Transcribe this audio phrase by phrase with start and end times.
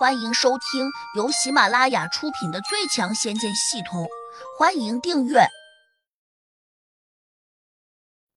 [0.00, 4.04] 欢迎收听由喜马拉雅出品的《最强仙剑系统》，
[4.58, 5.40] 欢迎订阅。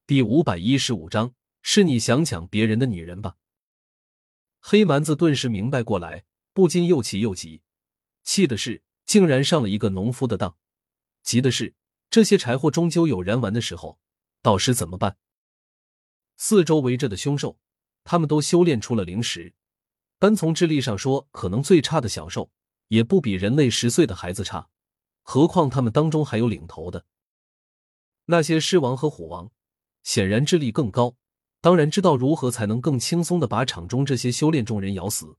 [0.06, 3.38] 第五百一十五章，是你想抢别人的女人吧？
[4.60, 7.62] 黑蛮子顿时明白过来，不禁又气又急。
[8.26, 10.58] 气的是，竟然上了一个农夫的当；
[11.24, 11.74] 急的是，
[12.10, 13.98] 这些柴火终究有燃完的时候，
[14.42, 15.16] 到时怎么办？
[16.36, 17.58] 四周围着的凶兽，
[18.04, 19.54] 他们都修炼出了灵石。
[20.24, 22.50] 单从智力上说，可能最差的小兽
[22.88, 24.70] 也不比人类十岁的孩子差，
[25.22, 27.06] 何况他们当中还有领头的
[28.28, 29.52] 那些狮王和虎王，
[30.02, 31.18] 显然智力更高，
[31.60, 35.36] 当然知道如何才能更轻松的把场中这些修炼中人咬死。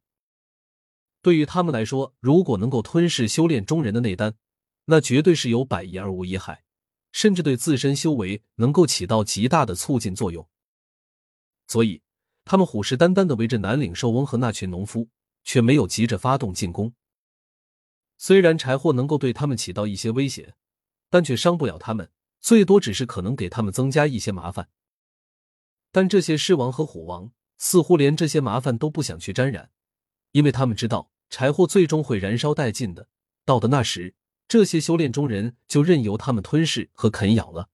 [1.23, 4.35] 对于他们来说，如果能够吞噬修炼中人的内丹，
[4.85, 6.63] 那绝对是有百益而无一害，
[7.11, 10.47] 甚至对自身修为能够起到极大的促进作用。
[11.69, 12.04] 所以。
[12.45, 15.09] 他们虎视眈眈的围着南岭兽翁和那群农夫，
[15.43, 16.95] 却没有急着发动进攻。
[18.17, 20.55] 虽然柴火能够对他们起到一些威胁，
[21.11, 24.69] 但却伤不了他们，最多只是可能给他们增加一些麻烦。
[25.91, 29.71] 但这些狮王和虎王似乎连这些麻烦都不想去沾染，
[30.33, 33.09] 因为他们知道柴火最终会燃烧殆尽的。
[33.45, 34.15] 到的那时，
[34.47, 37.71] 这些修炼中人就任由他们吞噬和啃咬了。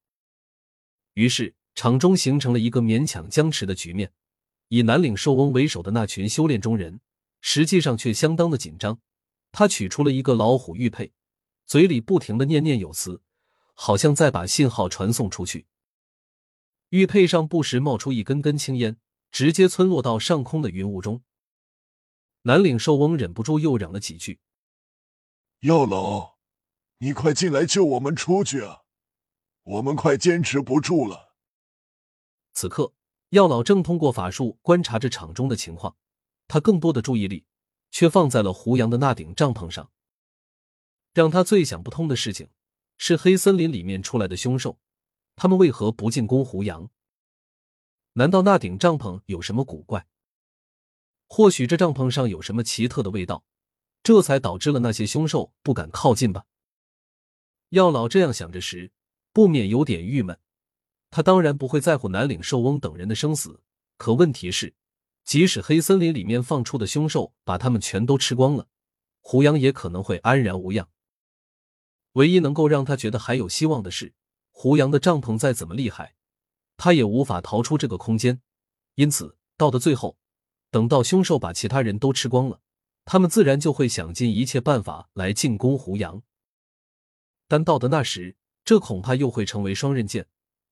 [1.15, 4.13] 于是，场中形成了一个勉强僵持的局面。
[4.71, 7.01] 以南岭兽翁为首的那群修炼中人，
[7.41, 9.01] 实际上却相当的紧张。
[9.51, 11.13] 他取出了一个老虎玉佩，
[11.67, 13.21] 嘴里不停的念念有词，
[13.75, 15.67] 好像在把信号传送出去。
[16.91, 18.97] 玉佩上不时冒出一根根青烟，
[19.33, 21.25] 直接村落到上空的云雾中。
[22.43, 24.39] 南岭兽翁忍不住又嚷了几句
[25.67, 26.37] ：“药老，
[26.99, 28.83] 你快进来救我们出去啊！
[29.65, 31.35] 我们快坚持不住了。”
[32.55, 32.95] 此刻。
[33.31, 35.97] 药老正通过法术观察着场中的情况，
[36.49, 37.45] 他更多的注意力
[37.91, 39.91] 却放在了胡杨的那顶帐篷上。
[41.13, 42.51] 让他最想不通的事情
[42.99, 44.79] 是，黑森林里面出来的凶兽，
[45.37, 46.91] 他们为何不进攻胡杨？
[48.15, 50.07] 难道那顶帐篷有什么古怪？
[51.29, 53.45] 或许这帐篷上有什么奇特的味道，
[54.03, 56.47] 这才导致了那些凶兽不敢靠近吧？
[57.69, 58.91] 药老这样想着时，
[59.33, 60.37] 不免有点郁闷。
[61.11, 63.61] 他当然不会在乎南岭兽翁等人的生死，
[63.97, 64.75] 可问题是，
[65.25, 68.69] 即使黑森林里面放出的凶兽把他们全都吃光了，
[69.21, 70.89] 胡杨也可能会安然无恙。
[72.13, 74.15] 唯一能够让他觉得还有希望的是，
[74.51, 76.15] 胡杨的帐篷再怎么厉害，
[76.77, 78.41] 他也无法逃出这个空间。
[78.95, 80.17] 因此，到的最后，
[80.71, 82.61] 等到凶兽把其他人都吃光了，
[83.05, 86.23] 他们自然就会想尽一切办法来进攻胡杨。
[87.49, 90.29] 但到的那时，这恐怕又会成为双刃剑。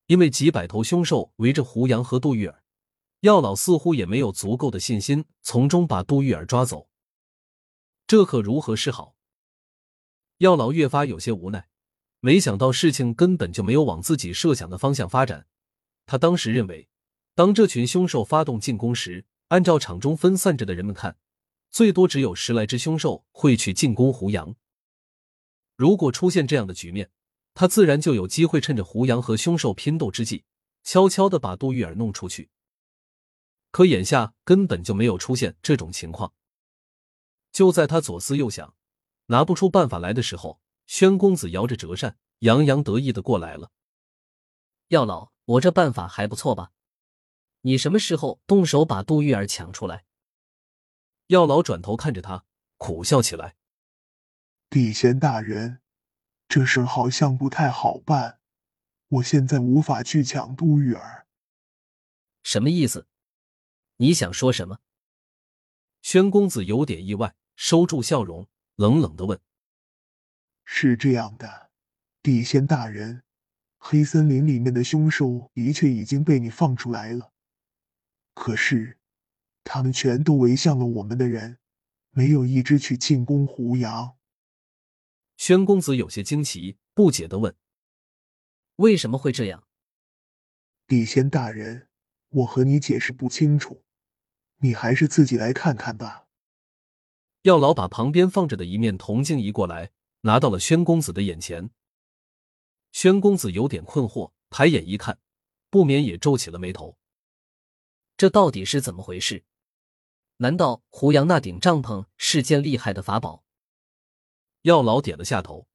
[0.09, 2.63] 因为几百头凶兽围着胡杨和杜玉儿，
[3.19, 6.89] 药老似乎也没有足够的信心从中把杜玉儿抓走，
[8.07, 9.15] 这可如何是好？
[10.39, 11.69] 药老越发有些无奈，
[12.21, 15.45] 没想到事情根本就没有往自己设想的方向发展。
[16.07, 16.89] 他当时认为，
[17.35, 21.17] 当这群凶兽发动进攻时，按照场中分散着的人们看，
[21.69, 24.55] 最多只有十来只凶兽会去进攻胡杨。
[25.75, 27.11] 如果出现这样的局面，
[27.59, 30.45] 他自然就有机会趁着胡杨和凶兽拼斗之际，
[30.81, 32.49] 悄悄的把杜玉儿弄出去。
[33.69, 36.33] 可眼下根本就没有出现这种情况。
[37.51, 38.73] 就在他左思右想，
[39.25, 43.71] 拿不出办法来的时候，宣公子摇着折扇，洋洋得意的过来了。
[44.87, 46.71] 药老，我这办法还不错吧？
[47.63, 50.05] 你什么时候动手把杜玉儿抢出来？
[51.27, 52.45] 药老转头看着他，
[52.77, 53.57] 苦笑起来
[54.71, 55.81] ：“地仙大人。”
[56.49, 58.39] 这事好像不太好办，
[59.07, 61.27] 我现在无法去抢杜玉儿。
[62.41, 63.05] 什么意思？
[63.97, 64.79] 你想说什么？
[66.01, 69.39] 宣公子有点意外，收住笑容，冷冷的问
[70.65, 71.69] ：“是这样的，
[72.23, 73.21] 地仙大人，
[73.77, 77.31] 黑森林里面的凶兽的确已经被你放出来了，
[78.33, 78.97] 可是
[79.63, 81.59] 他们全都围向了我们的人，
[82.09, 84.15] 没有一只去进攻胡杨。”
[85.49, 87.55] 宣公子有些惊奇，不解的问
[88.77, 89.67] ：“为什么会这样？”
[90.85, 91.89] 地仙大人，
[92.29, 93.83] 我和你解释不清楚，
[94.57, 96.27] 你还是自己来看看吧。
[97.41, 99.89] 药老把旁边放着的一面铜镜移过来，
[100.21, 101.71] 拿到了宣公子的眼前。
[102.91, 105.17] 宣公子有点困惑，抬眼一看，
[105.71, 106.95] 不免也皱起了眉头。
[108.15, 109.43] 这到底是怎么回事？
[110.37, 113.43] 难道胡杨那顶帐篷是件厉害的法宝？
[114.63, 115.67] 药老点了下头，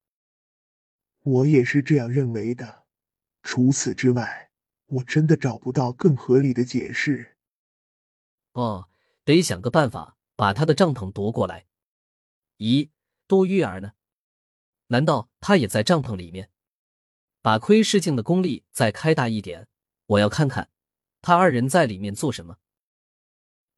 [1.20, 2.84] 我也是这样认为的。
[3.42, 4.50] 除此之外，
[4.86, 7.36] 我真的找不到更合理的解释。
[8.52, 8.88] 哦，
[9.24, 11.66] 得想个办法把他的帐篷夺过来。
[12.58, 12.90] 咦，
[13.26, 13.92] 杜玉儿呢？
[14.88, 16.50] 难道他也在帐篷里面？
[17.40, 19.66] 把窥视镜的功力再开大一点，
[20.06, 20.70] 我要看看
[21.22, 22.58] 他二人在里面做什么。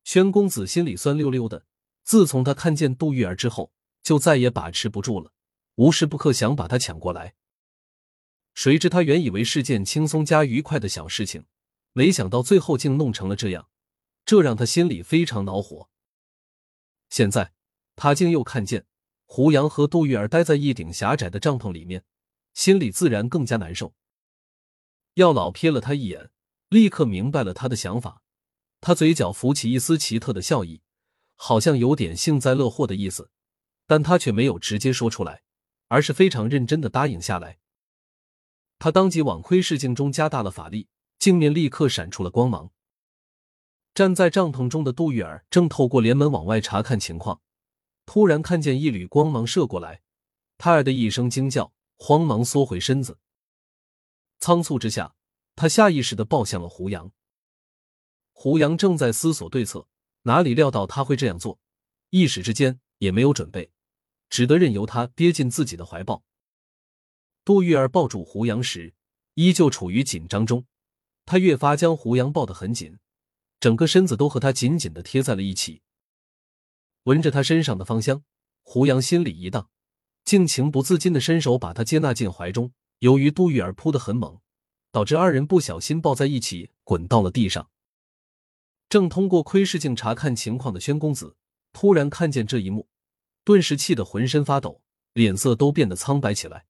[0.02, 1.64] 宣公子心里酸溜溜的。
[2.02, 3.72] 自从他看见杜玉儿之后，
[4.06, 5.32] 就再也把持不住了，
[5.74, 7.34] 无时不刻想把他抢过来。
[8.54, 11.46] 谁知他原以为是件轻松加愉快的小事情，
[11.92, 13.68] 没想到最后竟弄成了这样，
[14.24, 15.90] 这让他心里非常恼火。
[17.10, 17.52] 现在
[17.96, 18.86] 他竟又看见
[19.24, 22.04] 胡杨和杜玉儿待在一顶狭窄的帐篷里面，
[22.54, 23.92] 心里自然更加难受。
[25.14, 26.30] 药老瞥了他一眼，
[26.68, 28.22] 立刻明白了他的想法，
[28.80, 30.82] 他嘴角浮起一丝奇特的笑意。
[31.34, 33.32] 好像有点幸灾乐祸的意思，
[33.86, 35.42] 但他却没有直接说出来，
[35.88, 37.58] 而是非常认真的答应下来。
[38.78, 40.88] 他当即往窥视镜中加大了法力，
[41.18, 42.70] 镜面立刻闪出了光芒。
[43.94, 47.40] 站在帐篷中的杜玉儿正透过帘门往外查看情况，
[48.04, 50.02] 突然看见一缕光芒射过来，
[50.58, 53.18] 他儿的一声惊叫，慌忙缩回身子。
[54.40, 55.14] 仓促之下，
[55.54, 57.10] 他下意识的抱向了胡杨。
[58.32, 59.88] 胡杨正在思索对策。
[60.22, 61.60] 哪里料到他会这样做，
[62.10, 63.70] 一时之间也没有准备，
[64.28, 66.24] 只得任由他跌进自己的怀抱。
[67.44, 68.94] 杜玉儿抱住胡杨时，
[69.34, 70.66] 依旧处于紧张中，
[71.24, 72.98] 他越发将胡杨抱得很紧，
[73.60, 75.82] 整个身子都和他紧紧的贴在了一起。
[77.04, 78.24] 闻着他身上的芳香，
[78.62, 79.70] 胡杨心里一荡，
[80.24, 82.72] 竟情不自禁的伸手把他接纳进怀中。
[83.00, 84.40] 由于杜玉儿扑得很猛，
[84.90, 87.70] 导致二人不小心抱在一起，滚到了地上。
[88.88, 91.36] 正通过窥视镜查看情况的宣公子，
[91.72, 92.88] 突然看见这一幕，
[93.46, 94.82] 顿时气得浑身发抖，
[95.12, 96.66] 脸色都变得苍白起来。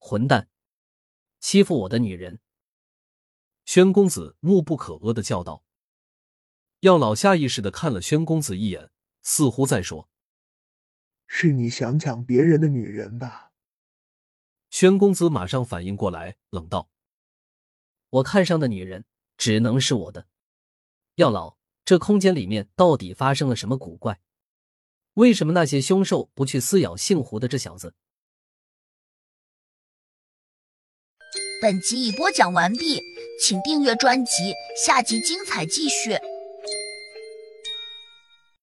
[0.00, 0.48] 混蛋，
[1.38, 2.40] 欺负我的女人！
[3.64, 5.62] 宣公子怒不可遏的叫道。
[6.80, 8.90] 药老下意识的看了宣公子一眼，
[9.22, 10.10] 似乎在说
[11.28, 13.52] ：“是你想抢别人的女人吧？”
[14.68, 16.90] 宣公子马上反应过来，冷道
[18.10, 19.04] ：“我看上的女人，
[19.36, 20.26] 只能是我的。”
[21.14, 24.20] 药老，这空间里面到底发生了什么古怪？
[25.14, 27.94] 为什么那些凶兽不去撕咬姓胡的这小子？
[31.60, 33.00] 本集已播讲完毕，
[33.40, 34.52] 请订阅专辑，
[34.84, 36.18] 下集精彩继续。